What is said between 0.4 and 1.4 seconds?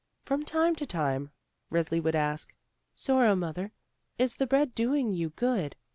time to time